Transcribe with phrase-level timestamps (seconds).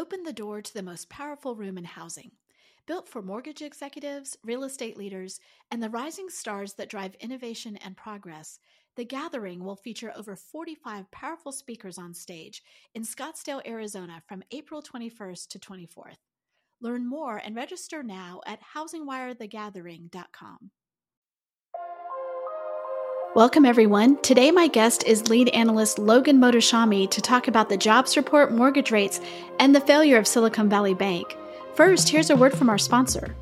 [0.00, 2.30] opened the door to the most powerful room in housing.
[2.86, 7.98] Built for mortgage executives, real estate leaders, and the rising stars that drive innovation and
[7.98, 8.58] progress,
[8.96, 12.62] the gathering will feature over 45 powerful speakers on stage
[12.94, 16.16] in Scottsdale, Arizona from April 21st to 24th.
[16.80, 20.70] Learn more and register now at housingwirethegathering.com.
[23.36, 24.20] Welcome, everyone.
[24.22, 28.90] Today, my guest is lead analyst Logan Mohtashami to talk about the jobs report, mortgage
[28.90, 29.20] rates,
[29.60, 31.36] and the failure of Silicon Valley Bank.
[31.74, 33.36] First, here's a word from our sponsor.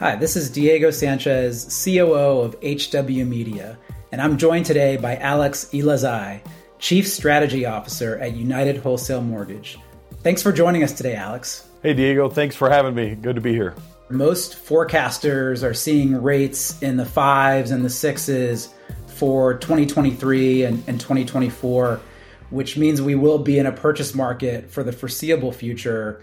[0.00, 3.78] Hi, this is Diego Sanchez, COO of HW Media,
[4.10, 6.40] and I'm joined today by Alex Elezaj,
[6.80, 9.78] Chief Strategy Officer at United Wholesale Mortgage.
[10.24, 11.68] Thanks for joining us today, Alex.
[11.80, 12.28] Hey, Diego.
[12.28, 13.14] Thanks for having me.
[13.14, 13.76] Good to be here.
[14.08, 18.72] Most forecasters are seeing rates in the fives and the sixes
[19.08, 22.00] for 2023 and, and 2024,
[22.50, 26.22] which means we will be in a purchase market for the foreseeable future.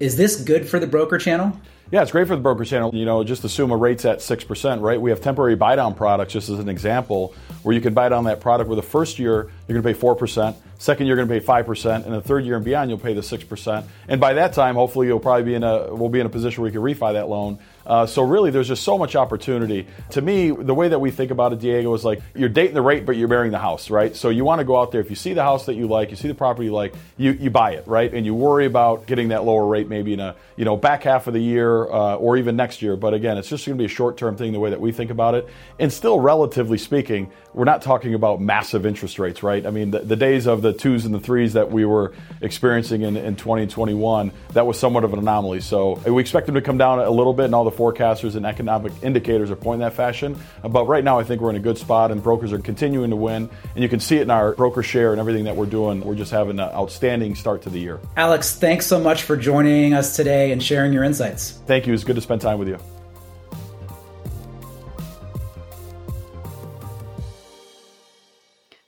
[0.00, 1.60] Is this good for the broker channel?
[1.92, 2.94] Yeah, it's great for the broker channel.
[2.94, 5.00] You know, just assume a rate's at 6%, right?
[5.00, 8.24] We have temporary buy down products, just as an example, where you can buy down
[8.24, 11.40] that product where the first year you're going to pay 4%, second year you're going
[11.40, 13.84] to pay 5%, and the third year and beyond you'll pay the 6%.
[14.06, 16.62] And by that time, hopefully you'll probably be in a, we'll be in a position
[16.62, 19.86] where you can refi that loan uh, so really, there's just so much opportunity.
[20.10, 22.82] To me, the way that we think about it, Diego, is like you're dating the
[22.82, 24.14] rate, but you're marrying the house, right?
[24.14, 25.00] So you want to go out there.
[25.00, 27.32] If you see the house that you like, you see the property you like, you,
[27.32, 28.12] you buy it, right?
[28.12, 31.26] And you worry about getting that lower rate maybe in a you know back half
[31.26, 32.96] of the year uh, or even next year.
[32.96, 34.92] But again, it's just going to be a short term thing the way that we
[34.92, 35.48] think about it.
[35.78, 39.66] And still, relatively speaking, we're not talking about massive interest rates, right?
[39.66, 43.02] I mean, the, the days of the twos and the threes that we were experiencing
[43.02, 45.60] in, in 2021, that was somewhat of an anomaly.
[45.60, 48.44] So we expect them to come down a little bit, and all the forecasters and
[48.46, 50.38] economic indicators are pointing that fashion.
[50.62, 53.16] But right now, I think we're in a good spot, and brokers are continuing to
[53.16, 53.50] win.
[53.74, 56.00] And you can see it in our broker share and everything that we're doing.
[56.00, 58.00] We're just having an outstanding start to the year.
[58.16, 61.62] Alex, thanks so much for joining us today and sharing your insights.
[61.66, 61.94] Thank you.
[61.94, 62.78] It's good to spend time with you.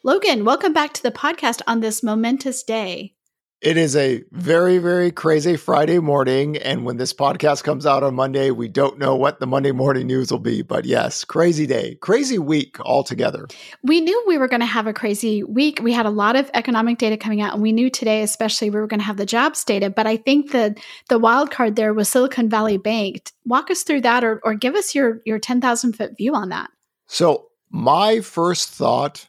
[0.05, 3.15] Logan, welcome back to the podcast on this momentous day.
[3.63, 6.57] It is a very, very crazy Friday morning.
[6.57, 10.09] And when this podcast comes out on Monday, we don't know what the Monday morning
[10.09, 10.63] news will be.
[10.63, 13.47] But yes, crazy day, crazy week altogether.
[13.85, 15.79] We knew we were going to have a crazy week.
[15.81, 18.81] We had a lot of economic data coming out, and we knew today, especially, we
[18.81, 19.91] were going to have the jobs data.
[19.91, 23.31] But I think that the wild card there was Silicon Valley Bank.
[23.45, 26.69] Walk us through that or, or give us your, your 10,000 foot view on that.
[27.07, 29.29] So, my first thought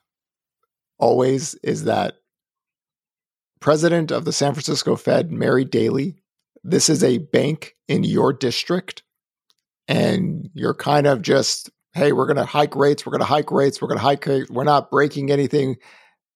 [0.98, 2.16] always is that
[3.64, 6.18] president of the San Francisco Fed, Mary Daly,
[6.66, 9.04] this is a bank in your district,
[9.88, 13.52] and you're kind of just, hey, we're going to hike rates, we're going to hike
[13.52, 15.78] rates, we're going to hike rates, we're not breaking anything.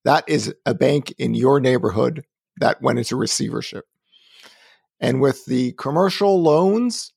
[0.06, 2.24] That is a bank in your neighborhood
[2.62, 3.84] that went into receivership.
[5.02, 7.12] And with the commercial loans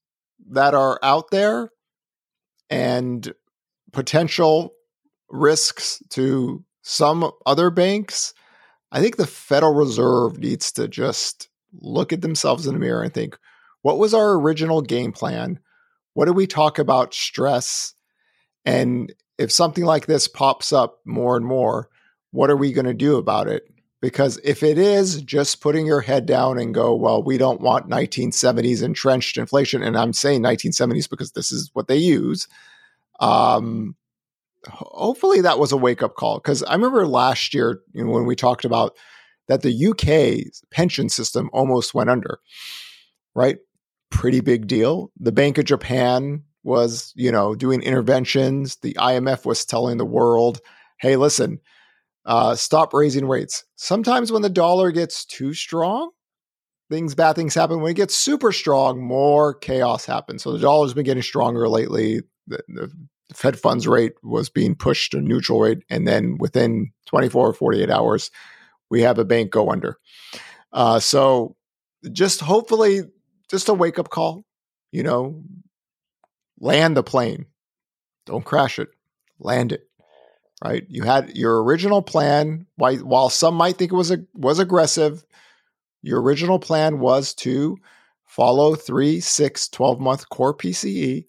[0.49, 1.71] that are out there
[2.69, 3.33] and
[3.93, 4.73] potential
[5.29, 8.35] risks to some other banks,
[8.93, 11.49] I think the Federal Reserve needs to just
[11.81, 13.39] look at themselves in the mirror and think,
[13.83, 15.59] what was our original game plan?
[16.15, 17.95] What did we talk about stress?
[18.65, 21.89] And if something like this pops up more and more,
[22.33, 23.65] what are we going to do about it?
[24.01, 27.91] Because if it is just putting your head down and go, well, we don't want
[27.91, 32.49] 1970s entrenched inflation, and I'm saying 1970s because this is what they use,
[33.21, 33.95] um,
[34.69, 38.27] hopefully that was a wake up call because I remember last year you know, when
[38.27, 38.97] we talked about
[39.49, 42.39] that the UK pension system almost went under,
[43.35, 43.59] right?
[44.11, 45.11] Pretty big deal.
[45.19, 48.77] The Bank of Japan was, you know, doing interventions.
[48.77, 50.61] The IMF was telling the world,
[51.01, 51.59] hey, listen,
[52.27, 53.65] uh, stop raising rates.
[53.77, 56.11] Sometimes when the dollar gets too strong,
[56.91, 57.81] things, bad things happen.
[57.81, 60.43] When it gets super strong, more chaos happens.
[60.43, 62.21] So the dollar's been getting stronger lately.
[62.47, 62.93] The, the
[63.33, 67.91] Fed funds rate was being pushed to neutral rate, and then within 24 or 48
[67.91, 68.31] hours,
[68.91, 69.99] we have a bank go under.
[70.73, 71.57] Uh, so
[72.13, 73.03] just hopefully,
[73.51, 74.45] just a wake up call.
[74.93, 75.43] You know,
[76.59, 77.47] land the plane,
[78.27, 78.89] don't crash it,
[79.39, 79.87] land it.
[80.63, 80.85] Right?
[80.89, 82.67] You had your original plan.
[82.77, 85.25] While some might think it was a, was aggressive,
[86.03, 87.79] your original plan was to
[88.27, 91.27] follow three, six, 12 month core PCE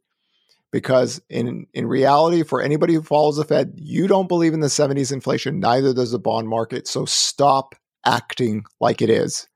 [0.72, 4.68] because in in reality for anybody who follows the fed you don't believe in the
[4.68, 5.60] 70s inflation.
[5.60, 6.88] Neither does the bond market.
[6.88, 7.76] So stop
[8.06, 9.48] acting like it is.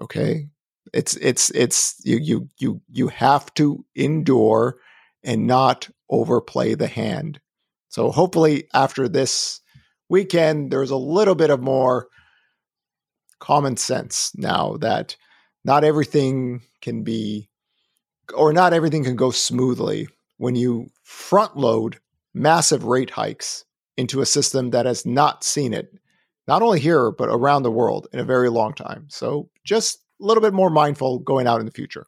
[0.00, 0.48] Okay?
[0.92, 4.76] It's it's it's you you you you have to endure
[5.22, 7.40] and not overplay the hand.
[7.88, 9.60] So hopefully after this
[10.08, 12.08] weekend there's a little bit of more
[13.38, 15.16] common sense now that
[15.64, 17.48] not everything can be
[18.34, 20.08] or not everything can go smoothly
[20.42, 22.00] when you front load
[22.34, 23.64] massive rate hikes
[23.96, 25.94] into a system that has not seen it,
[26.48, 29.06] not only here, but around the world in a very long time.
[29.08, 32.06] So just a little bit more mindful going out in the future.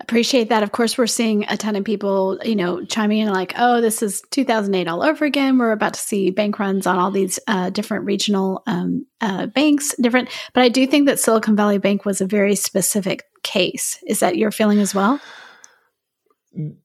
[0.00, 0.64] Appreciate that.
[0.64, 4.02] Of course, we're seeing a ton of people, you know, chiming in like, "Oh, this
[4.02, 7.70] is 2008 all over again." We're about to see bank runs on all these uh,
[7.70, 10.30] different regional um, uh, banks, different.
[10.52, 14.02] But I do think that Silicon Valley Bank was a very specific case.
[14.04, 15.20] Is that your feeling as well?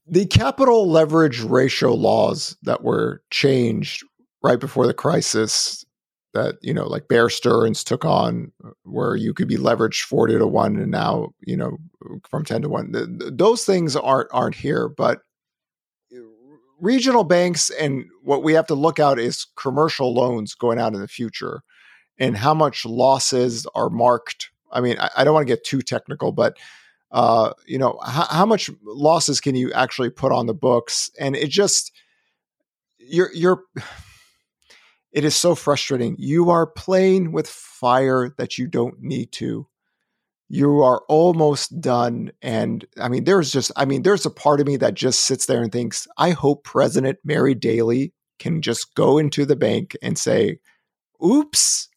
[0.07, 4.05] The capital leverage ratio laws that were changed
[4.41, 5.85] right before the crisis
[6.33, 8.51] that you know like bear stearns took on
[8.83, 11.77] where you could be leveraged 40 to 1 and now you know
[12.29, 14.87] from 10 to 1 the, those things aren't aren't here.
[14.87, 15.21] But
[16.13, 16.17] eh,
[16.79, 21.01] regional banks and what we have to look out is commercial loans going out in
[21.01, 21.61] the future
[22.19, 24.49] and how much losses are marked.
[24.71, 26.57] I mean i, I don't want to get too technical but
[27.11, 31.09] uh, you know, how, how much losses can you actually put on the books?
[31.19, 31.91] And it just,
[32.97, 33.63] you're, you're,
[35.11, 36.15] it is so frustrating.
[36.19, 39.67] You are playing with fire that you don't need to.
[40.49, 42.31] You are almost done.
[42.41, 45.45] And I mean, there's just, I mean, there's a part of me that just sits
[45.45, 50.17] there and thinks, I hope President Mary Daly can just go into the bank and
[50.17, 50.59] say,
[51.23, 51.89] oops,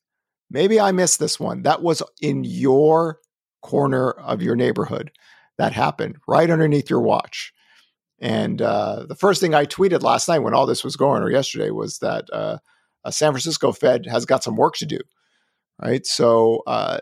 [0.51, 1.63] maybe I missed this one.
[1.63, 3.19] That was in your
[3.63, 5.11] corner of your neighborhood
[5.59, 7.53] that happened right underneath your watch.
[8.21, 11.31] And uh, the first thing I tweeted last night when all this was going, or
[11.31, 12.59] yesterday, was that uh,
[13.11, 14.99] San Francisco Fed has got some work to do.
[15.83, 16.99] Right, so uh,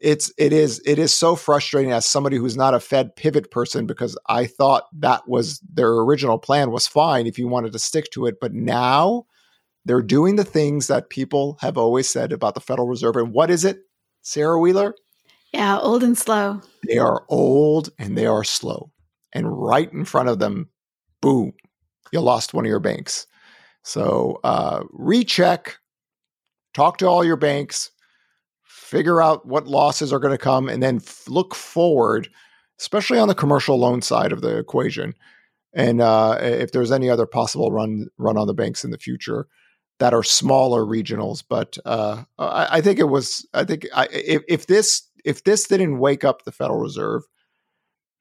[0.00, 3.86] it's it is it is so frustrating as somebody who's not a Fed pivot person
[3.86, 8.10] because I thought that was their original plan was fine if you wanted to stick
[8.12, 9.26] to it, but now
[9.84, 13.16] they're doing the things that people have always said about the Federal Reserve.
[13.16, 13.80] And what is it,
[14.22, 14.94] Sarah Wheeler?
[15.52, 16.62] Yeah, old and slow.
[16.86, 18.90] They are old and they are slow.
[19.32, 20.68] And right in front of them,
[21.20, 21.52] boom,
[22.12, 23.26] you lost one of your banks.
[23.82, 25.78] So uh, recheck,
[26.74, 27.90] talk to all your banks,
[28.64, 32.28] figure out what losses are going to come, and then f- look forward,
[32.78, 35.14] especially on the commercial loan side of the equation.
[35.74, 39.46] And uh, if there's any other possible run run on the banks in the future
[39.98, 43.46] that are smaller regionals, but uh, I, I, think it was.
[43.54, 47.22] I think I, if, if this if this didn't wake up the Federal Reserve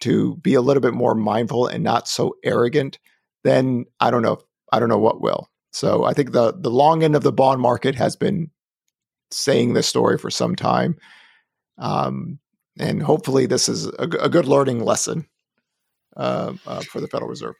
[0.02, 3.00] to be a little bit more mindful and not so arrogant,
[3.44, 4.40] then I don't know.
[4.72, 5.50] I don't know what will.
[5.72, 8.52] So I think the the long end of the bond market has been
[9.32, 10.98] saying this story for some time,
[11.78, 12.40] um,
[12.80, 15.28] and hopefully this is a, a good learning lesson
[16.18, 17.56] uh, uh, for the Federal Reserve.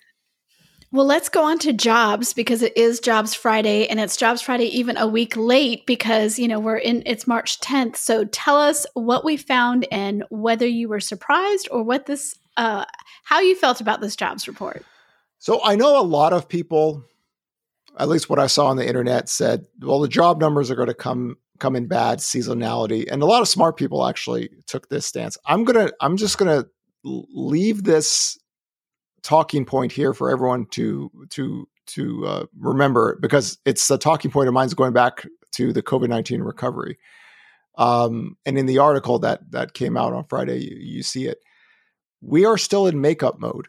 [0.94, 4.66] Well, let's go on to jobs because it is Jobs Friday and it's Jobs Friday
[4.78, 7.96] even a week late because, you know, we're in it's March 10th.
[7.96, 12.84] So tell us what we found and whether you were surprised or what this uh
[13.24, 14.84] how you felt about this jobs report.
[15.40, 17.06] So I know a lot of people
[17.98, 20.88] at least what I saw on the internet said, well, the job numbers are going
[20.90, 25.06] to come come in bad seasonality and a lot of smart people actually took this
[25.06, 25.38] stance.
[25.46, 26.70] I'm going to I'm just going to
[27.06, 28.38] leave this
[29.24, 34.48] talking point here for everyone to to to uh, remember because it's a talking point
[34.48, 36.98] of mine going back to the COVID nineteen recovery.
[37.78, 41.40] Um, and in the article that that came out on Friday, you, you see it.
[42.22, 43.68] We are still in makeup mode,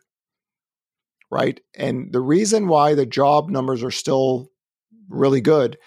[1.31, 1.61] right?
[1.75, 4.51] And the reason why the job numbers are still
[5.09, 5.79] really good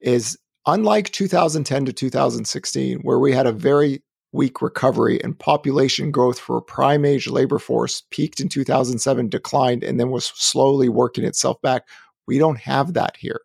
[0.00, 6.38] is unlike 2010 to 2016, where we had a very weak recovery and population growth
[6.38, 11.24] for a prime age labor force peaked in 2007, declined, and then was slowly working
[11.24, 11.88] itself back.
[12.26, 13.40] We don't have that here.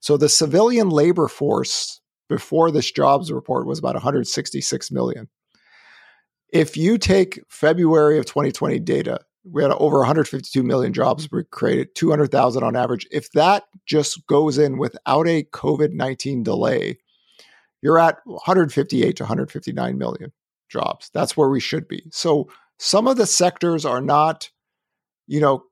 [0.00, 5.28] So the civilian labor force before this jobs report was about 166 million.
[6.52, 12.62] If you take February of 2020 data, we had over 152 million jobs created, 200,000
[12.62, 13.06] on average.
[13.10, 16.98] If that just goes in without a COVID 19 delay,
[17.84, 20.32] you're at 158 to 159 million
[20.70, 21.10] jobs.
[21.12, 22.02] That's where we should be.
[22.10, 22.48] So
[22.78, 24.50] some of the sectors are not,
[25.26, 25.64] you know,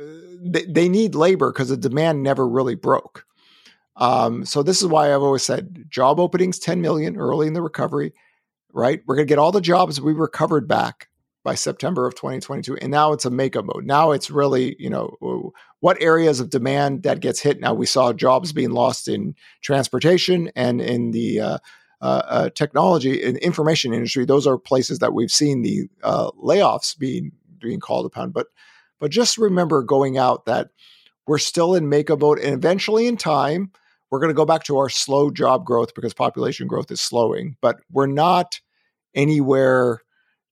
[0.00, 0.04] uh,
[0.40, 3.26] they, they need labor because the demand never really broke.
[3.96, 7.60] Um, so this is why I've always said job openings 10 million early in the
[7.60, 8.14] recovery,
[8.72, 9.02] right?
[9.06, 11.10] We're going to get all the jobs we recovered back
[11.44, 12.76] by September of 2022.
[12.76, 13.84] And now it's a makeup mode.
[13.84, 17.60] Now it's really, you know, what areas of demand that gets hit.
[17.60, 21.58] Now we saw jobs being lost in transportation and in the uh,
[22.00, 24.24] uh, uh, technology and information industry.
[24.24, 28.30] Those are places that we've seen the uh, layoffs being being called upon.
[28.30, 28.48] But
[28.98, 30.70] but just remember going out that
[31.26, 33.72] we're still in makeup mode, and eventually in time
[34.10, 37.56] we're going to go back to our slow job growth because population growth is slowing,
[37.62, 38.60] but we're not
[39.14, 40.02] anywhere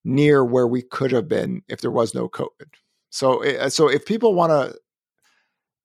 [0.04, 2.68] near where we could have been if there was no COVID.
[3.10, 4.78] So, eh, so if people want to,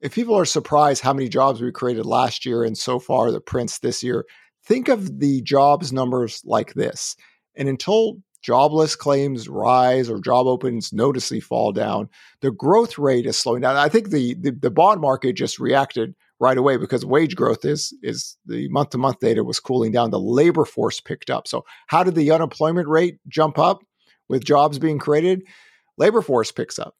[0.02, 3.42] if people are surprised how many jobs we created last year and so far the
[3.42, 4.26] prints this year,
[4.64, 7.16] think of the jobs numbers like this.
[7.56, 12.10] And until jobless claims rise or job openings noticeably fall down,
[12.42, 13.76] the growth rate is slowing down.
[13.76, 17.94] I think the, the, the bond market just reacted right away because wage growth is
[18.04, 20.12] is the month to month data was cooling down.
[20.12, 21.48] The labor force picked up.
[21.48, 23.82] So how did the unemployment rate jump up
[24.30, 25.44] with jobs being created?
[25.98, 26.96] Labor force picks up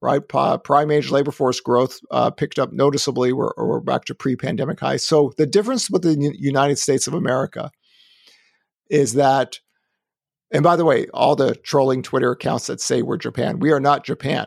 [0.00, 0.26] right?
[0.28, 3.32] prime age labor force growth uh, picked up noticeably.
[3.32, 5.06] We're, we're back to pre pandemic highs.
[5.06, 7.70] So the difference with the United States of America
[8.88, 9.60] is that,
[10.50, 13.80] and by the way, all the trolling Twitter accounts that say we're Japan, we are
[13.80, 14.46] not Japan.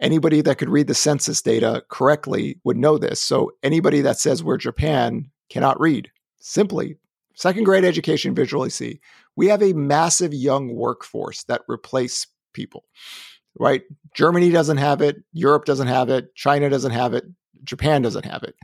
[0.00, 3.20] Anybody that could read the census data correctly would know this.
[3.20, 6.10] So anybody that says we're Japan cannot read.
[6.40, 6.96] Simply,
[7.34, 9.00] second grade education visually see.
[9.36, 12.84] We have a massive young workforce that replace people
[13.58, 13.82] right?
[14.14, 17.24] Germany doesn't have it, Europe doesn't have it, China doesn't have it,
[17.62, 18.54] Japan doesn't have it.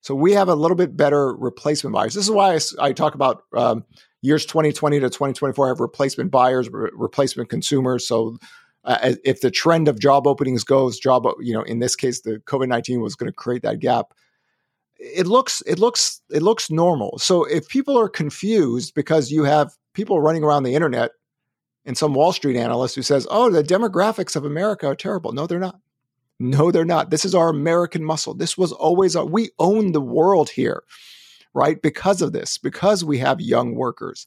[0.00, 2.14] So we have a little bit better replacement buyers.
[2.14, 3.84] This is why I, I talk about um,
[4.22, 8.06] years 2020 to 2024 I have replacement buyers, re- replacement consumers.
[8.06, 8.38] So
[8.84, 12.38] uh, if the trend of job openings goes, job you know in this case the
[12.46, 14.14] COVID 19 was going to create that gap.
[14.98, 17.18] It looks it looks it looks normal.
[17.18, 21.12] So if people are confused because you have people running around the internet
[21.84, 25.32] and some Wall Street analyst who says, oh, the demographics of America are terrible.
[25.32, 25.80] No, they're not.
[26.38, 27.10] No, they're not.
[27.10, 28.34] This is our American muscle.
[28.34, 30.84] This was always, our, we own the world here,
[31.54, 31.82] right?
[31.82, 34.26] Because of this, because we have young workers.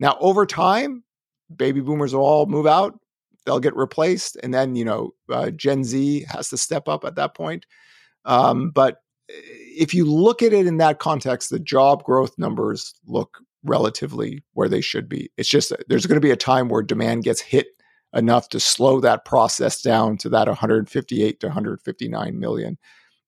[0.00, 1.02] Now, over time,
[1.54, 2.98] baby boomers will all move out,
[3.44, 4.36] they'll get replaced.
[4.42, 7.66] And then, you know, uh, Gen Z has to step up at that point.
[8.24, 13.38] Um, but if you look at it in that context, the job growth numbers look
[13.64, 15.30] relatively where they should be.
[15.36, 17.68] It's just there's going to be a time where demand gets hit
[18.14, 22.78] enough to slow that process down to that 158 to 159 million.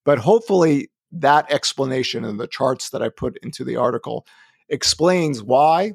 [0.05, 4.25] But hopefully, that explanation and the charts that I put into the article
[4.69, 5.93] explains why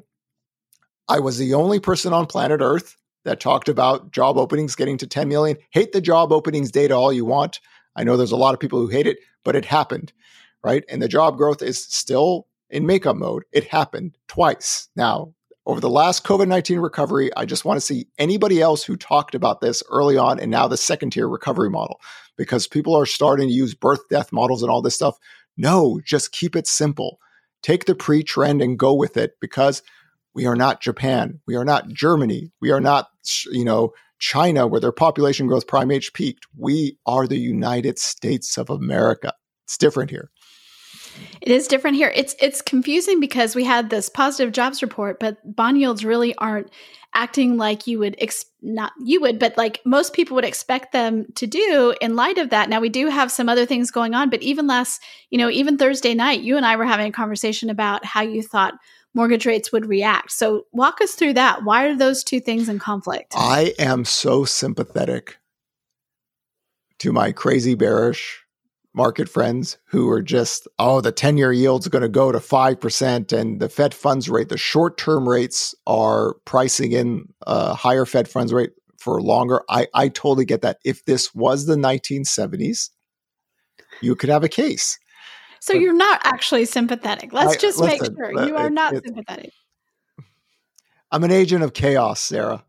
[1.07, 2.95] I was the only person on planet Earth
[3.25, 5.57] that talked about job openings getting to 10 million.
[5.71, 7.59] Hate the job openings data all you want.
[7.95, 10.13] I know there's a lot of people who hate it, but it happened,
[10.63, 10.83] right?
[10.89, 13.43] And the job growth is still in makeup mode.
[13.51, 14.89] It happened twice.
[14.95, 15.33] Now,
[15.65, 19.35] over the last COVID 19 recovery, I just want to see anybody else who talked
[19.35, 22.01] about this early on and now the second tier recovery model
[22.35, 25.17] because people are starting to use birth death models and all this stuff.
[25.55, 27.19] No, just keep it simple.
[27.61, 29.83] Take the pre trend and go with it because
[30.33, 31.39] we are not Japan.
[31.45, 32.51] We are not Germany.
[32.59, 33.07] We are not,
[33.49, 33.93] you know,
[34.23, 36.47] China where their population growth prime age peaked.
[36.57, 39.33] We are the United States of America.
[39.65, 40.31] It's different here.
[41.41, 42.09] It is different here.
[42.15, 46.71] It's it's confusing because we had this positive jobs report, but bond yields really aren't
[47.13, 51.25] acting like you would ex- not you would, but like most people would expect them
[51.35, 52.69] to do in light of that.
[52.69, 55.01] Now we do have some other things going on, but even last,
[55.31, 58.41] you know, even Thursday night, you and I were having a conversation about how you
[58.41, 58.75] thought
[59.13, 60.31] mortgage rates would react.
[60.31, 61.63] So walk us through that.
[61.63, 63.33] Why are those two things in conflict?
[63.35, 65.37] I am so sympathetic
[66.99, 68.43] to my crazy bearish
[68.93, 73.33] market friends who are just, oh, the 10 year yield's going to go to 5%,
[73.37, 78.27] and the Fed funds rate, the short term rates are pricing in a higher Fed
[78.27, 79.63] funds rate for longer.
[79.69, 80.77] I, I totally get that.
[80.85, 82.89] If this was the 1970s,
[84.01, 84.97] you could have a case.
[85.63, 87.31] So but you're not actually sympathetic.
[87.31, 89.53] Let's I, just listen, make sure you are it, not it, sympathetic.
[91.09, 92.65] I'm an agent of chaos, Sarah.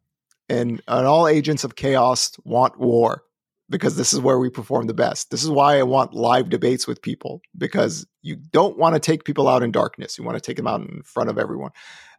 [0.48, 3.24] And, and all agents of chaos want war
[3.68, 5.32] because this is where we perform the best.
[5.32, 9.24] This is why I want live debates with people because you don't want to take
[9.24, 10.16] people out in darkness.
[10.16, 11.72] You want to take them out in front of everyone.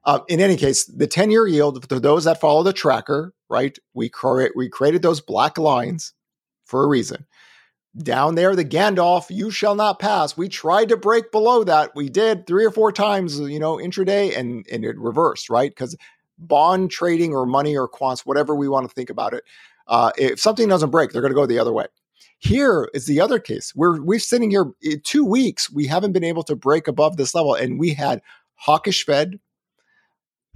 [0.03, 3.79] Uh, in any case, the 10 year yield, for those that follow the tracker, right?
[3.93, 6.11] We, cre- we created those black lines
[6.65, 7.27] for a reason.
[7.97, 10.35] Down there, the Gandalf, you shall not pass.
[10.35, 11.95] We tried to break below that.
[11.95, 15.71] We did three or four times, you know, intraday and, and it reversed, right?
[15.71, 15.95] Because
[16.37, 19.45] bond trading or money or quants, whatever we want to think about it,
[19.87, 21.85] uh, if something doesn't break, they're going to go the other way.
[22.39, 23.73] Here is the other case.
[23.75, 24.71] We're we're sitting here
[25.03, 25.71] two weeks.
[25.71, 28.21] We haven't been able to break above this level, and we had
[28.55, 29.39] hawkish Fed,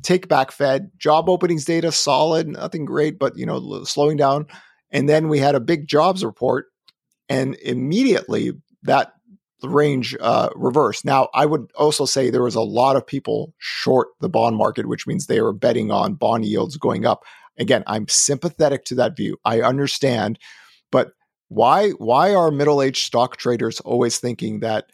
[0.03, 4.45] take back Fed, job openings data solid, nothing great, but you know slowing down.
[4.91, 6.67] And then we had a big jobs report,
[7.29, 8.51] and immediately
[8.83, 9.13] that
[9.63, 11.05] range uh, reversed.
[11.05, 14.87] Now, I would also say there was a lot of people short the bond market,
[14.87, 17.23] which means they were betting on bond yields going up.
[17.57, 19.37] Again, I'm sympathetic to that view.
[19.43, 20.39] I understand,
[20.91, 21.11] but
[21.49, 24.85] why why are middle-aged stock traders always thinking that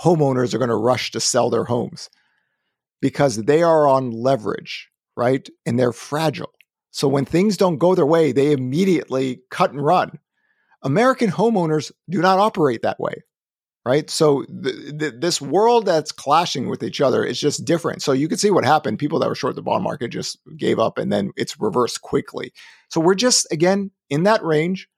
[0.00, 2.10] homeowners are going to rush to sell their homes
[3.00, 5.48] because they are on leverage, right?
[5.66, 6.52] And they're fragile.
[6.90, 10.18] So when things don't go their way, they immediately cut and run.
[10.84, 13.14] American homeowners do not operate that way
[13.86, 14.08] right?
[14.08, 18.02] So th- th- this world that's clashing with each other is just different.
[18.02, 18.98] So you can see what happened.
[18.98, 22.52] People that were short the bond market just gave up, and then it's reversed quickly.
[22.88, 24.88] So we're just again in that range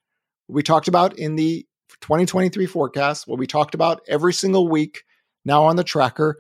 [0.49, 1.67] we talked about in the
[2.01, 3.27] 2023 forecast.
[3.27, 5.03] What we talked about every single week
[5.45, 6.37] now on the tracker.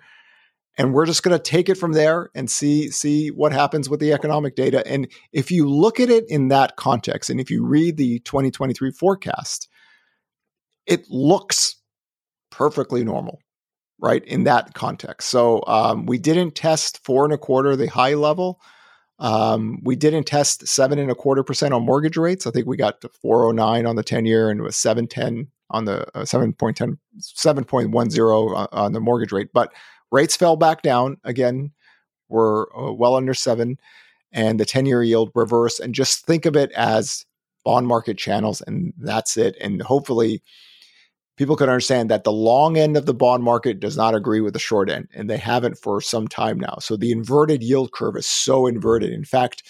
[0.78, 3.99] And we're just going to take it from there and see see what happens with
[3.99, 4.87] the economic data.
[4.87, 8.90] And if you look at it in that context, and if you read the 2023
[8.90, 9.68] forecast,
[10.87, 11.76] it looks
[12.50, 13.40] perfectly normal,
[13.99, 14.25] right?
[14.25, 15.28] In that context.
[15.30, 18.61] So um, we didn't test four and a quarter, the high level.
[19.18, 22.47] Um, we didn't test seven and a quarter percent on mortgage rates.
[22.47, 26.06] I think we got to 409 on the 10 year and was 710 on the
[26.16, 29.49] uh, 7.10, 7.10 on the mortgage rate.
[29.52, 29.73] But
[30.10, 31.72] rates fell back down again.
[32.28, 33.78] We're uh, well under seven
[34.32, 35.78] and the 10 year yield reverse.
[35.78, 37.25] And just think of it as
[37.64, 39.56] bond market channels and that's it.
[39.60, 40.42] And hopefully,
[41.36, 44.54] people can understand that the long end of the bond market does not agree with
[44.54, 46.76] the short end, and they haven't for some time now.
[46.80, 49.12] So the inverted yield curve is so inverted.
[49.12, 49.62] In fact,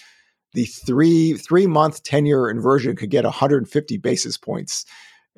[0.53, 4.85] the three three month ten year inversion could get 150 basis points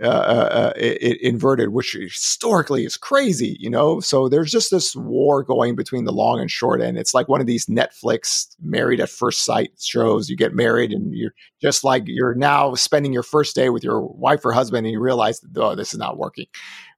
[0.02, 4.00] uh, uh, uh inverted, which historically is crazy, you know.
[4.00, 6.98] So there's just this war going between the long and short end.
[6.98, 10.30] It's like one of these Netflix married at first sight shows.
[10.30, 14.02] You get married, and you're just like you're now spending your first day with your
[14.02, 16.48] wife or husband, and you realize, oh, this is not working,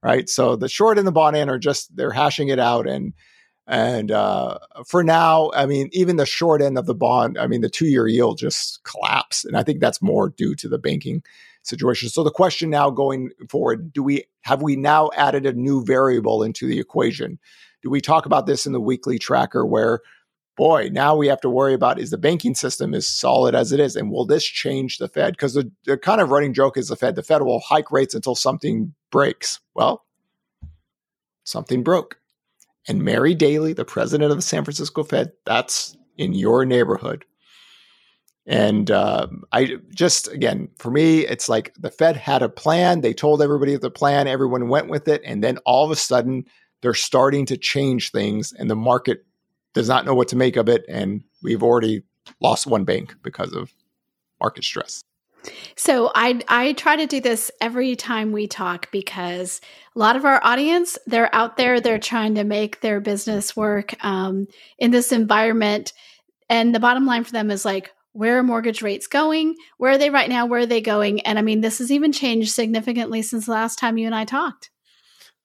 [0.04, 0.30] right?
[0.30, 3.14] So the short and the bond end are just they're hashing it out, and
[3.68, 7.62] and uh, for now, I mean, even the short end of the bond, I mean,
[7.62, 11.24] the two year yield just collapsed, and I think that's more due to the banking
[11.64, 12.10] situation.
[12.10, 16.44] So the question now going forward, do we have we now added a new variable
[16.44, 17.40] into the equation?
[17.84, 20.02] Do we talk about this in the weekly tracker where
[20.58, 23.80] boy, now we have to worry about is the banking system as solid as it
[23.80, 25.34] is and will this change the Fed?
[25.34, 28.14] Because the, the kind of running joke is the Fed, the Fed will hike rates
[28.14, 29.60] until something breaks.
[29.74, 30.06] Well,
[31.44, 32.18] something broke.
[32.88, 37.26] And Mary Daly, the president of the San Francisco Fed, that's in your neighborhood.
[38.52, 43.00] And uh, I just, again, for me, it's like the Fed had a plan.
[43.00, 45.22] They told everybody the plan, everyone went with it.
[45.24, 46.44] And then all of a sudden,
[46.82, 49.24] they're starting to change things, and the market
[49.74, 50.84] does not know what to make of it.
[50.90, 52.04] And we've already
[52.42, 53.72] lost one bank because of
[54.42, 55.02] market stress.
[55.78, 59.62] So I I try to do this every time we talk because
[59.96, 63.96] a lot of our audience they're out there they're trying to make their business work
[64.04, 65.94] um, in this environment,
[66.50, 69.56] and the bottom line for them is like, where are mortgage rates going?
[69.78, 70.46] Where are they right now?
[70.46, 71.22] Where are they going?
[71.22, 74.26] And I mean, this has even changed significantly since the last time you and I
[74.26, 74.71] talked.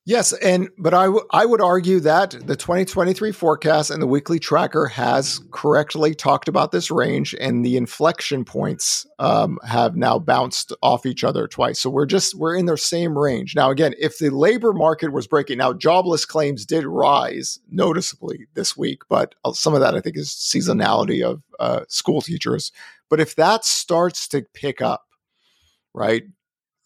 [0.08, 4.38] Yes, and but I, w- I would argue that the 2023 forecast and the weekly
[4.38, 10.72] tracker has correctly talked about this range, and the inflection points um, have now bounced
[10.80, 11.80] off each other twice.
[11.80, 13.68] So we're just we're in the same range now.
[13.70, 19.02] Again, if the labor market was breaking now, jobless claims did rise noticeably this week,
[19.08, 22.70] but uh, some of that I think is seasonality of uh, school teachers.
[23.10, 25.02] But if that starts to pick up,
[25.92, 26.22] right,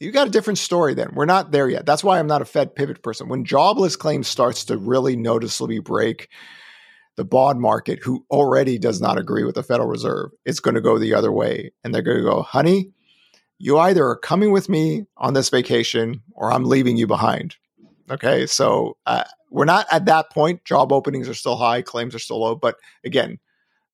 [0.01, 1.11] you got a different story then.
[1.15, 1.85] We're not there yet.
[1.85, 3.29] That's why I'm not a Fed pivot person.
[3.29, 6.31] When jobless claims starts to really noticeably break
[7.17, 10.81] the bond market, who already does not agree with the Federal Reserve, it's going to
[10.81, 11.73] go the other way.
[11.85, 12.93] And they're going to go, honey,
[13.59, 17.57] you either are coming with me on this vacation or I'm leaving you behind.
[18.11, 18.47] Okay.
[18.47, 20.65] So uh, we're not at that point.
[20.65, 22.55] Job openings are still high, claims are still low.
[22.55, 23.39] But again,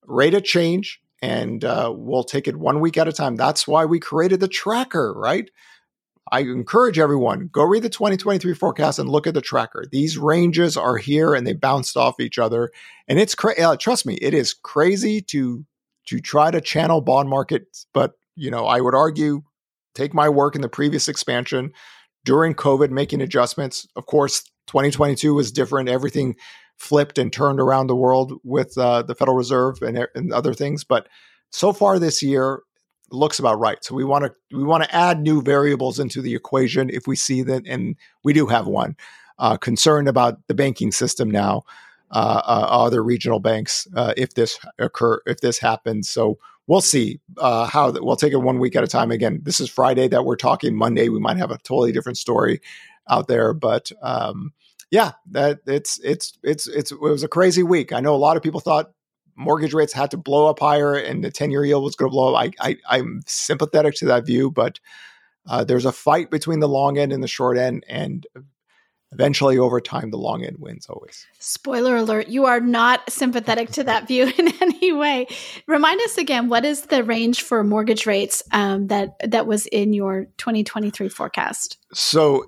[0.04, 3.34] rate of change, and uh, we'll take it one week at a time.
[3.34, 5.50] That's why we created the tracker, right?
[6.32, 9.84] I encourage everyone go read the 2023 forecast and look at the tracker.
[9.90, 12.70] These ranges are here and they bounced off each other,
[13.06, 13.62] and it's crazy.
[13.62, 15.64] Uh, trust me, it is crazy to
[16.06, 17.86] to try to channel bond markets.
[17.92, 19.42] But you know, I would argue,
[19.94, 21.72] take my work in the previous expansion
[22.24, 23.86] during COVID, making adjustments.
[23.96, 25.88] Of course, 2022 was different.
[25.88, 26.36] Everything
[26.76, 30.84] flipped and turned around the world with uh, the Federal Reserve and, and other things,
[30.84, 31.08] but
[31.50, 32.60] so far this year
[33.10, 33.82] looks about right.
[33.84, 37.16] So we want to we want to add new variables into the equation if we
[37.16, 38.96] see that, and we do have one.
[39.38, 41.62] Uh, concerned about the banking system now,
[42.10, 46.08] uh, uh, other regional banks, uh, if this occur, if this happens.
[46.08, 47.92] So we'll see uh, how.
[47.92, 49.10] We'll take it one week at a time.
[49.10, 50.74] Again, this is Friday that we're talking.
[50.74, 52.60] Monday we might have a totally different story
[53.08, 53.90] out there, but.
[54.02, 54.52] Um,
[54.88, 57.92] yeah, that it's it's it's it's it was a crazy week.
[57.92, 58.92] I know a lot of people thought
[59.36, 62.14] mortgage rates had to blow up higher and the 10 year yield was going to
[62.14, 62.50] blow up.
[62.58, 64.80] I, I, am sympathetic to that view, but
[65.48, 67.84] uh, there's a fight between the long end and the short end.
[67.88, 68.26] And
[69.12, 73.84] eventually over time the long end wins always spoiler alert you are not sympathetic to
[73.84, 75.26] that view in any way
[75.66, 79.92] remind us again what is the range for mortgage rates um, that that was in
[79.92, 82.44] your 2023 forecast so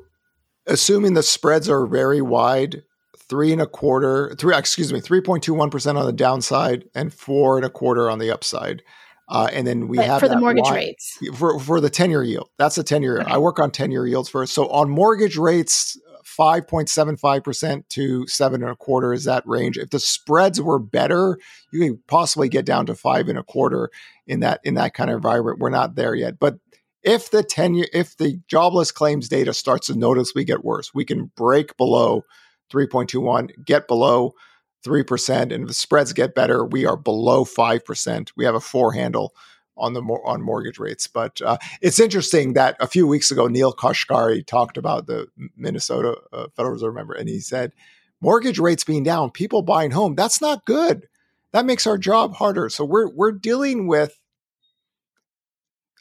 [0.66, 2.82] assuming the spreads are very wide
[3.28, 7.70] three and a quarter three excuse me 3.21% on the downside and four and a
[7.70, 8.82] quarter on the upside
[9.28, 12.22] uh, and then we but have for the mortgage rates for, for the 10 year
[12.22, 12.48] yield.
[12.56, 13.20] That's a 10 year.
[13.20, 13.30] Okay.
[13.30, 14.54] I work on 10 year yields first.
[14.54, 19.76] So on mortgage rates, 5.75% to seven and a quarter is that range.
[19.76, 21.38] If the spreads were better,
[21.72, 23.90] you could possibly get down to five and a quarter
[24.26, 25.58] in that, in that kind of environment.
[25.58, 26.58] We're not there yet, but
[27.02, 30.92] if the 10 year, if the jobless claims data starts to notice we get worse,
[30.94, 32.24] we can break below
[32.70, 34.34] 3.21, get below
[34.84, 35.40] 3%.
[35.40, 38.30] And if the spreads get better, we are below 5%.
[38.36, 39.34] We have a four handle
[39.76, 41.06] on the on mortgage rates.
[41.06, 46.16] But uh, it's interesting that a few weeks ago, Neel Kashkari talked about the Minnesota
[46.32, 47.72] uh, Federal Reserve member, and he said,
[48.20, 51.06] mortgage rates being down, people buying home, that's not good.
[51.52, 52.68] That makes our job harder.
[52.68, 54.18] So we're we're dealing with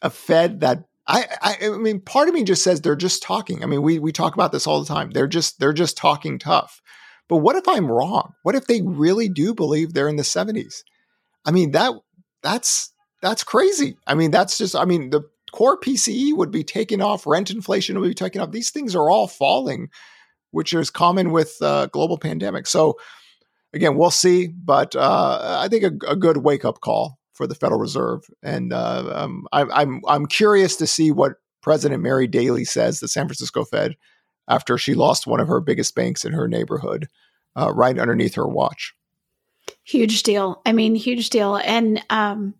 [0.01, 3.63] a Fed that I, I, I mean, part of me just says they're just talking.
[3.63, 5.11] I mean, we we talk about this all the time.
[5.11, 6.81] They're just they're just talking tough.
[7.29, 8.33] But what if I'm wrong?
[8.43, 10.83] What if they really do believe they're in the 70s?
[11.45, 11.93] I mean, that
[12.43, 13.97] that's that's crazy.
[14.05, 17.99] I mean, that's just I mean, the core PCE would be taking off, rent inflation
[17.99, 18.51] would be taking off.
[18.51, 19.89] These things are all falling,
[20.51, 22.67] which is common with uh, global pandemic.
[22.67, 22.97] So
[23.73, 27.55] again, we'll see, but uh, I think a, a good wake up call for the
[27.55, 32.65] Federal Reserve, and uh, um, I, I'm I'm curious to see what President Mary Daly
[32.65, 33.95] says, the San Francisco Fed,
[34.47, 37.07] after she lost one of her biggest banks in her neighborhood
[37.57, 38.93] uh, right underneath her watch.
[39.83, 40.61] Huge deal.
[40.65, 41.57] I mean, huge deal.
[41.57, 42.53] And, um,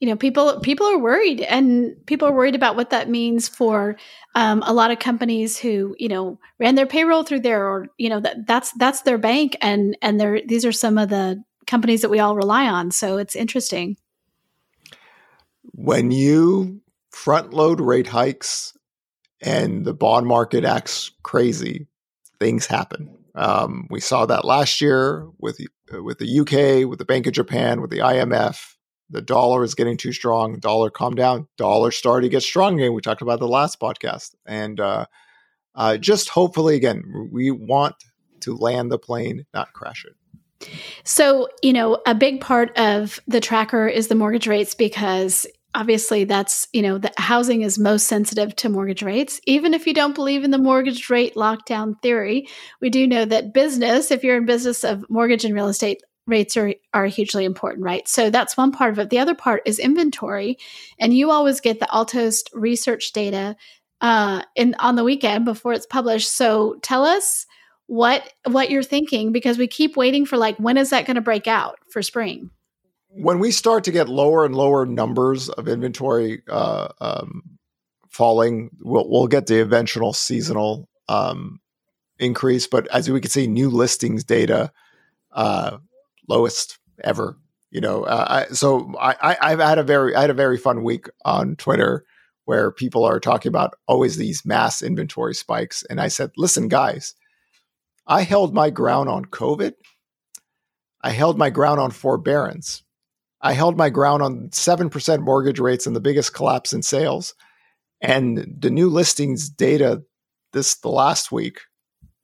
[0.00, 3.96] you know, people people are worried, and people are worried about what that means for
[4.34, 8.08] um, a lot of companies who, you know, ran their payroll through there, or you
[8.08, 12.02] know, that that's that's their bank, and and they're these are some of the companies
[12.02, 12.92] that we all rely on.
[12.92, 13.96] So it's interesting.
[15.80, 16.80] When you
[17.12, 18.76] front load rate hikes
[19.40, 21.86] and the bond market acts crazy,
[22.40, 23.16] things happen.
[23.36, 25.60] Um, we saw that last year with
[25.94, 28.74] uh, with the UK, with the Bank of Japan, with the IMF.
[29.10, 30.58] The dollar is getting too strong.
[30.58, 31.46] Dollar calm down.
[31.56, 32.92] Dollar started to get strong again.
[32.92, 35.06] We talked about the last podcast, and uh,
[35.76, 37.94] uh, just hopefully again, we want
[38.40, 40.16] to land the plane, not crash it.
[41.04, 46.24] So, you know, a big part of the tracker is the mortgage rates because obviously
[46.24, 49.40] that's you know the housing is most sensitive to mortgage rates.
[49.44, 52.48] Even if you don't believe in the mortgage rate lockdown theory
[52.80, 56.56] we do know that business if you're in business of mortgage and real estate rates
[56.56, 58.06] are, are hugely important right?
[58.06, 59.10] So that's one part of it.
[59.10, 60.58] The other part is inventory
[60.98, 63.56] and you always get the altos research data
[64.00, 66.30] uh, in on the weekend before it's published.
[66.30, 67.46] So tell us
[67.86, 71.22] what what you're thinking because we keep waiting for like when is that going to
[71.22, 72.50] break out for spring
[73.20, 77.58] when we start to get lower and lower numbers of inventory uh, um,
[78.08, 81.60] falling, we'll, we'll get the eventual seasonal um,
[82.18, 82.66] increase.
[82.66, 84.72] But as we can see, new listings data
[85.32, 85.78] uh,
[86.28, 87.36] lowest ever.
[87.70, 90.56] You know, uh, I, so I, I, have had a very I had a very
[90.56, 92.04] fun week on Twitter
[92.46, 97.14] where people are talking about always these mass inventory spikes, and I said, "Listen, guys,
[98.06, 99.74] I held my ground on COVID.
[101.02, 102.82] I held my ground on forbearance."
[103.40, 107.34] I held my ground on 7% mortgage rates and the biggest collapse in sales.
[108.00, 110.02] And the new listings data
[110.52, 111.60] this the last week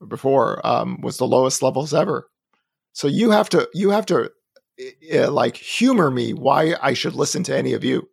[0.08, 2.28] before um, was the lowest levels ever.
[2.92, 4.30] So you have to you have to
[5.12, 8.08] uh, like humor me why I should listen to any of you.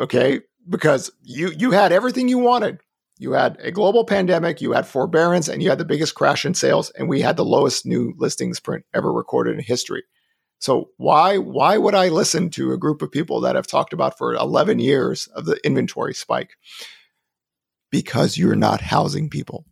[0.00, 0.40] Okay?
[0.68, 2.80] Because you you had everything you wanted.
[3.20, 6.54] You had a global pandemic, you had forbearance, and you had the biggest crash in
[6.54, 10.04] sales, and we had the lowest new listings print ever recorded in history.
[10.58, 14.18] So why why would I listen to a group of people that have talked about
[14.18, 16.56] for 11 years of the inventory spike?
[17.90, 19.64] Because you're not housing people.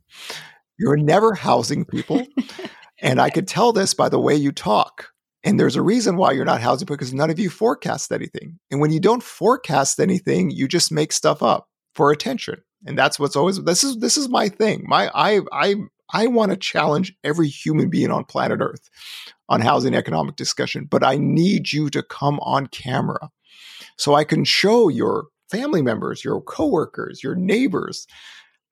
[0.78, 2.26] You're never housing people.
[3.00, 5.08] and I could tell this by the way you talk.
[5.44, 8.58] And there's a reason why you're not housing because none of you forecast anything.
[8.70, 12.62] And when you don't forecast anything, you just make stuff up for attention.
[12.84, 14.84] And that's what's always this is this is my thing.
[14.86, 15.76] My I I
[16.12, 18.88] I want to challenge every human being on planet Earth
[19.48, 23.30] on housing economic discussion, but I need you to come on camera
[23.96, 28.06] so I can show your family members, your coworkers, your neighbors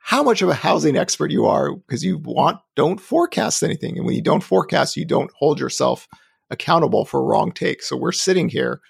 [0.06, 4.04] how much of a housing expert you are because you want don't forecast anything and
[4.04, 6.06] when you don't forecast you don't hold yourself
[6.50, 7.88] accountable for wrong takes.
[7.88, 8.82] So we're sitting here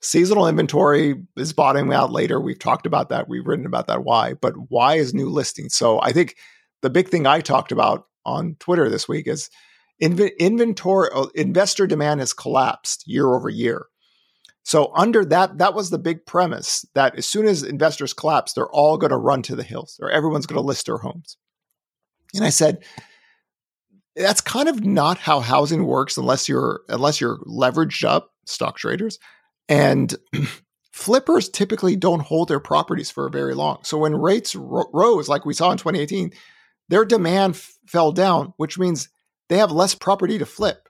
[0.00, 2.40] seasonal inventory is bottoming out later.
[2.40, 3.28] We've talked about that.
[3.28, 5.68] We've written about that why, but why is new listing?
[5.68, 6.36] So I think
[6.80, 9.50] the big thing I talked about on Twitter this week is
[10.00, 13.86] inv- inventory uh, investor demand has collapsed year over year.
[14.62, 18.70] So under that, that was the big premise that as soon as investors collapse, they're
[18.70, 21.36] all going to run to the hills or everyone's going to list their homes.
[22.34, 22.84] And I said,
[24.16, 29.18] that's kind of not how housing works unless you're unless you're leveraged up stock traders
[29.68, 30.16] and
[30.92, 35.44] flippers typically don't hold their properties for very long so when rates ro- rose like
[35.44, 36.32] we saw in 2018
[36.88, 39.08] their demand f- fell down which means
[39.50, 40.88] they have less property to flip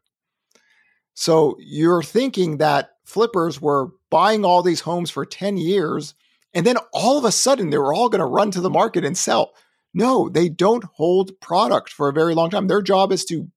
[1.14, 6.14] so you're thinking that flippers were buying all these homes for 10 years
[6.55, 9.05] and then all of a sudden they were all going to run to the market
[9.05, 9.53] and sell
[9.92, 12.68] no, they don't hold product for a very long time.
[12.68, 13.49] Their job is to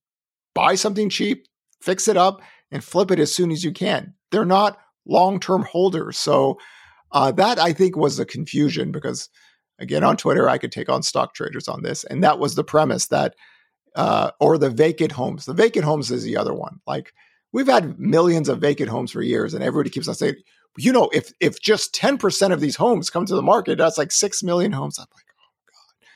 [0.54, 1.46] buy something cheap,
[1.80, 2.40] fix it up,
[2.70, 4.14] and flip it as soon as you can.
[4.30, 6.18] They're not long term holders.
[6.18, 6.58] So
[7.12, 9.28] uh, that I think was the confusion because,
[9.78, 12.02] again, on Twitter, I could take on stock traders on this.
[12.04, 13.34] And that was the premise that,
[13.94, 15.44] uh, or the vacant homes.
[15.44, 16.80] The vacant homes is the other one.
[16.86, 17.12] Like
[17.52, 20.36] we've had millions of vacant homes for years, and everybody keeps on saying,
[20.76, 24.12] you know, if if just 10% of these homes come to the market, that's like
[24.12, 24.98] 6 million homes.
[24.98, 26.08] I'm like, oh god,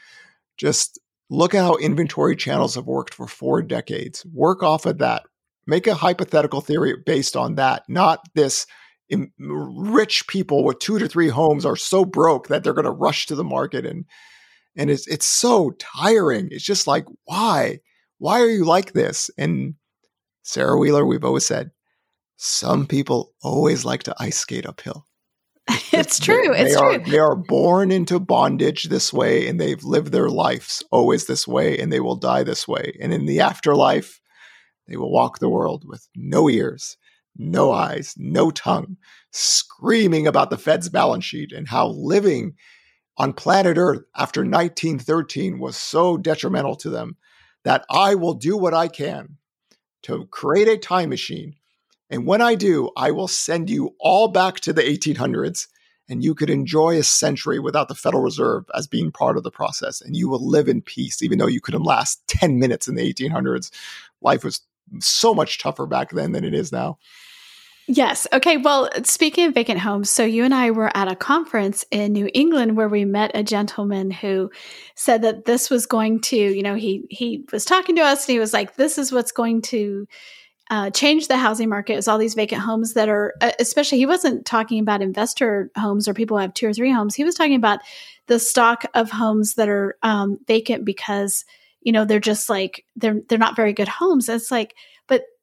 [0.57, 0.99] just
[1.31, 4.25] look at how inventory channels have worked for four decades.
[4.33, 5.25] Work off of that.
[5.67, 8.67] Make a hypothetical theory based on that, not this
[9.39, 13.27] rich people with two to three homes are so broke that they're going to rush
[13.27, 14.05] to the market and
[14.77, 16.49] and it's it's so tiring.
[16.51, 17.81] It's just like why?
[18.19, 19.31] Why are you like this?
[19.39, 19.75] And
[20.43, 21.71] Sarah Wheeler, we've always said,
[22.37, 25.07] some people always like to ice skate uphill.
[25.93, 26.53] it's true.
[26.53, 26.95] They, it's they true.
[26.95, 31.47] Are, they are born into bondage this way and they've lived their lives always this
[31.47, 32.97] way and they will die this way.
[33.01, 34.21] And in the afterlife,
[34.87, 36.97] they will walk the world with no ears,
[37.37, 38.97] no eyes, no tongue,
[39.33, 42.55] screaming about the Fed's balance sheet and how living
[43.19, 47.17] on planet Earth after 1913 was so detrimental to them
[47.65, 49.37] that I will do what I can
[50.05, 51.57] to create a time machine
[52.11, 55.67] and when I do, I will send you all back to the 1800s
[56.09, 59.51] and you could enjoy a century without the Federal Reserve as being part of the
[59.51, 60.01] process.
[60.01, 63.13] And you will live in peace, even though you couldn't last 10 minutes in the
[63.13, 63.71] 1800s.
[64.23, 64.61] Life was
[65.01, 66.99] so much tougher back then than it is now.
[67.91, 68.27] Yes.
[68.35, 68.59] Okay.
[68.59, 72.29] Well, speaking of vacant homes, so you and I were at a conference in New
[72.35, 74.51] England where we met a gentleman who
[74.95, 78.35] said that this was going to, you know, he he was talking to us and
[78.35, 80.07] he was like, "This is what's going to
[80.71, 84.07] uh, change the housing market is all these vacant homes that are, uh, especially, he
[84.07, 87.15] wasn't talking about investor homes or people who have two or three homes.
[87.15, 87.81] He was talking about
[88.27, 91.47] the stock of homes that are um, vacant because,
[91.81, 94.29] you know, they're just like, they're, they're not very good homes.
[94.29, 94.75] It's like,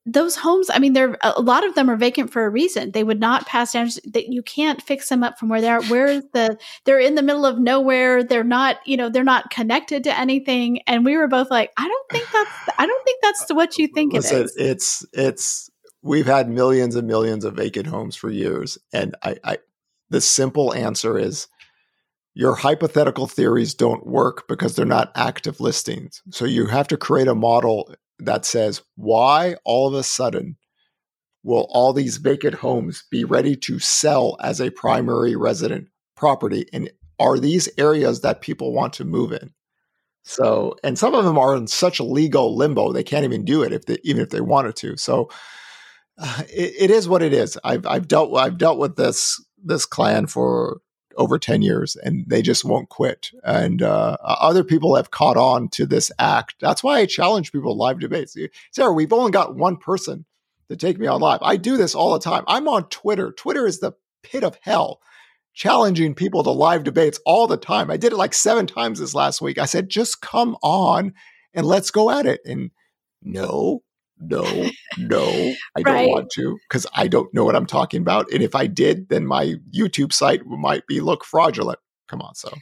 [0.05, 2.91] those homes, I mean, there a lot of them are vacant for a reason.
[2.91, 3.89] They would not pass down.
[4.05, 5.83] That you can't fix them up from where they are.
[5.85, 8.23] Where the they're in the middle of nowhere.
[8.23, 10.81] They're not, you know, they're not connected to anything.
[10.85, 12.77] And we were both like, I don't think that's.
[12.77, 14.55] I don't think that's what you think Listen, it is.
[14.57, 15.69] It's it's.
[16.03, 19.57] We've had millions and millions of vacant homes for years, and I, I
[20.11, 21.47] the simple answer is
[22.35, 26.21] your hypothetical theories don't work because they're not active listings.
[26.29, 30.57] So you have to create a model that says, why all of a sudden
[31.43, 36.65] will all these vacant homes be ready to sell as a primary resident property?
[36.73, 39.53] And are these areas that people want to move in?
[40.23, 43.71] So, and some of them are in such legal limbo they can't even do it
[43.71, 44.97] if they even if they wanted to.
[44.97, 45.29] So,
[46.17, 47.57] uh, it, it is what it is.
[47.63, 50.81] I've I've dealt I've dealt with this this clan for
[51.17, 53.31] over 10 years and they just won't quit.
[53.43, 56.55] And uh, other people have caught on to this act.
[56.59, 58.35] That's why I challenge people live debates.
[58.71, 60.25] Sarah, we've only got one person
[60.69, 61.39] to take me on live.
[61.41, 62.43] I do this all the time.
[62.47, 63.31] I'm on Twitter.
[63.31, 65.01] Twitter is the pit of hell,
[65.53, 67.91] challenging people to live debates all the time.
[67.91, 69.57] I did it like seven times this last week.
[69.57, 71.13] I said, just come on
[71.53, 72.41] and let's go at it.
[72.45, 72.71] And
[73.21, 73.83] no,
[74.19, 74.43] no,
[74.97, 75.23] no,
[75.75, 75.83] I right.
[75.83, 78.31] don't want to because I don't know what I'm talking about.
[78.31, 81.79] And if I did, then my YouTube site might be look fraudulent.
[82.07, 82.53] Come on, so.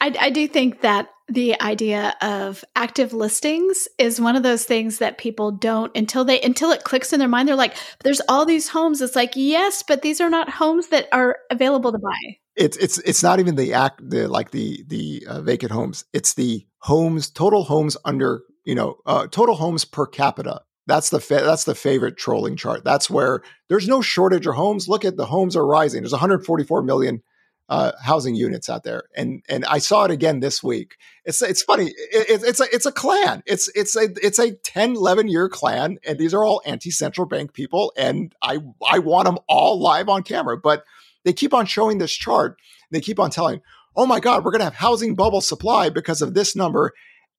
[0.00, 4.98] I, I do think that the idea of active listings is one of those things
[4.98, 7.48] that people don't until they until it clicks in their mind.
[7.48, 11.08] They're like, "There's all these homes." It's like, yes, but these are not homes that
[11.12, 12.36] are available to buy.
[12.54, 16.04] It's it's it's not even the act the like the the uh, vacant homes.
[16.12, 21.20] It's the homes total homes under you know uh, total homes per capita that's the
[21.20, 22.84] fa- that's the favorite trolling chart.
[22.84, 24.88] That's where there's no shortage of homes.
[24.88, 26.02] Look at the homes are rising.
[26.02, 27.22] There's 144 million
[27.68, 30.96] uh, housing units out there, and and I saw it again this week.
[31.24, 31.86] It's it's funny.
[31.86, 33.42] It, it's a it's a clan.
[33.46, 37.26] It's it's a it's a 10 11 year clan, and these are all anti central
[37.26, 37.92] bank people.
[37.96, 40.84] And I I want them all live on camera, but
[41.24, 42.56] they keep on showing this chart.
[42.92, 43.60] they keep on telling,
[43.96, 46.92] oh my God, we're going to have housing bubble supply because of this number.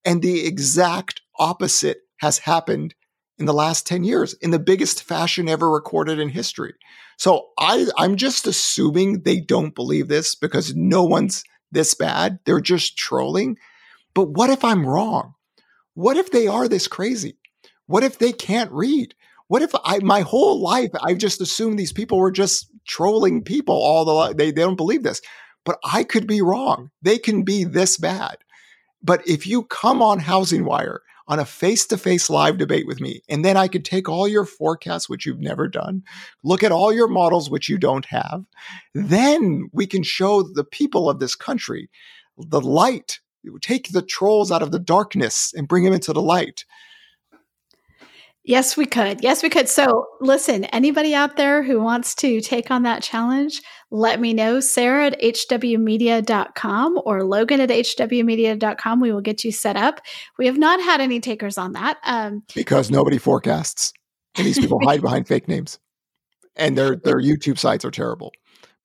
[0.03, 2.95] And the exact opposite has happened
[3.39, 6.73] in the last 10 years in the biggest fashion ever recorded in history.
[7.17, 12.39] So I, I'm just assuming they don't believe this because no one's this bad.
[12.45, 13.58] They're just trolling.
[14.13, 15.34] But what if I'm wrong?
[15.93, 17.38] What if they are this crazy?
[17.88, 19.15] What if they can't read?
[19.47, 23.76] What if I, my whole life, I've just assumed these people were just trolling people
[23.76, 25.21] all the, they, they don't believe this,
[25.65, 26.91] but I could be wrong.
[27.02, 28.38] They can be this bad.
[29.02, 33.01] But if you come on Housing Wire on a face to face live debate with
[33.01, 33.21] me.
[33.29, 36.03] And then I could take all your forecasts, which you've never done,
[36.43, 38.45] look at all your models, which you don't have.
[38.93, 41.89] Then we can show the people of this country
[42.37, 43.19] the light,
[43.61, 46.65] take the trolls out of the darkness and bring them into the light.
[48.47, 49.21] Yes, we could.
[49.21, 49.67] Yes, we could.
[49.67, 54.62] So, listen, anybody out there who wants to take on that challenge, let me know.
[54.62, 59.01] Sarah at hwmedia.com or Logan at hwmedia.com.
[59.01, 59.99] We will get you set up.
[60.38, 61.97] We have not had any takers on that.
[62.05, 63.91] Um, because nobody forecasts.
[64.38, 65.77] And these people hide behind fake names.
[66.55, 68.31] And their, their YouTube sites are terrible.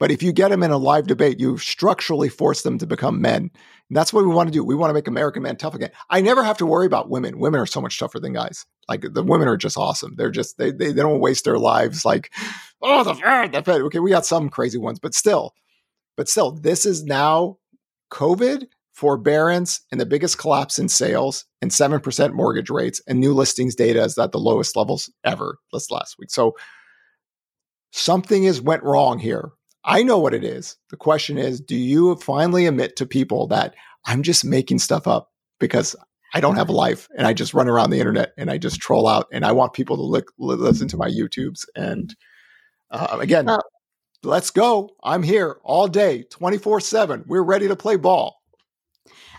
[0.01, 3.21] But if you get them in a live debate, you structurally force them to become
[3.21, 3.53] men.
[3.93, 4.65] And that's what we want to do.
[4.65, 5.91] We want to make American men tough again.
[6.09, 7.39] I never have to worry about women.
[7.39, 8.65] Women are so much tougher than guys.
[8.89, 10.15] Like the women are just awesome.
[10.17, 12.33] They're just they they, they don't waste their lives like,
[12.81, 13.73] oh the Fed, the.
[13.85, 15.53] Okay, we got some crazy ones, but still,
[16.17, 17.59] but still, this is now
[18.11, 23.75] COVID, forbearance, and the biggest collapse in sales and 7% mortgage rates and new listings
[23.75, 26.31] data is at the lowest levels ever this last week.
[26.31, 26.57] So
[27.91, 29.53] something is went wrong here
[29.85, 30.77] I know what it is.
[30.91, 33.75] The question is, do you finally admit to people that
[34.07, 35.97] I'm just making stuff up because
[36.35, 38.81] I don't have a life and I just run around the internet and I just
[38.81, 41.67] troll out and I want people to look, listen to my YouTubes.
[41.77, 42.15] And
[42.91, 43.63] uh, again, well,
[44.23, 44.91] let's go.
[45.03, 47.25] I'm here all day, 24 7.
[47.27, 48.42] We're ready to play ball.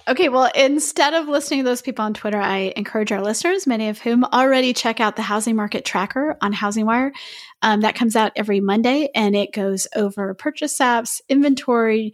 [0.06, 3.88] Okay, well, instead of listening to those people on Twitter, I encourage our listeners, many
[3.88, 7.14] of whom already check out the housing market tracker on Housing Wire.
[7.62, 12.14] Um, that comes out every Monday and it goes over purchase apps, inventory,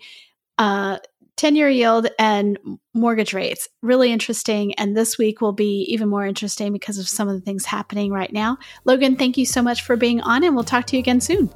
[0.60, 1.00] uh,
[1.38, 2.60] 10 year yield, and
[2.94, 3.68] mortgage rates.
[3.82, 4.76] Really interesting.
[4.76, 8.12] And this week will be even more interesting because of some of the things happening
[8.12, 8.58] right now.
[8.86, 11.50] Logan, thank you so much for being on, and we'll talk to you again soon.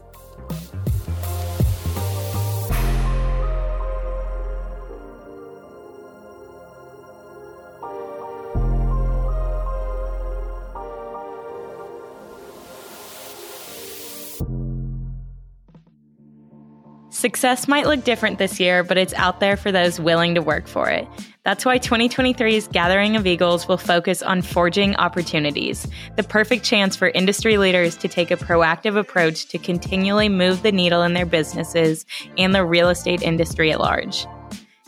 [17.23, 20.67] Success might look different this year, but it's out there for those willing to work
[20.67, 21.07] for it.
[21.45, 27.07] That's why 2023's Gathering of Eagles will focus on forging opportunities, the perfect chance for
[27.07, 32.05] industry leaders to take a proactive approach to continually move the needle in their businesses
[32.37, 34.27] and the real estate industry at large.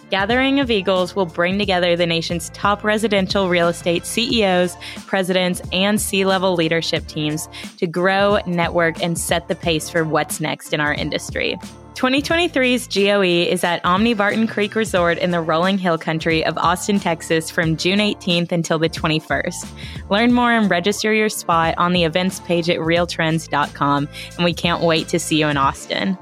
[0.09, 4.75] Gathering of Eagles will bring together the nation's top residential real estate CEOs,
[5.07, 10.41] presidents, and C level leadership teams to grow, network, and set the pace for what's
[10.41, 11.57] next in our industry.
[11.95, 16.99] 2023's GOE is at Omni Barton Creek Resort in the rolling hill country of Austin,
[16.99, 19.65] Texas from June 18th until the 21st.
[20.09, 24.83] Learn more and register your spot on the events page at realtrends.com, and we can't
[24.83, 26.17] wait to see you in Austin.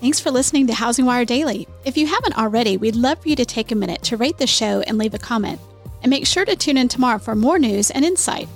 [0.00, 1.66] Thanks for listening to Housing Wire Daily.
[1.84, 4.46] If you haven't already, we'd love for you to take a minute to rate the
[4.46, 5.60] show and leave a comment.
[6.02, 8.48] And make sure to tune in tomorrow for more news and insight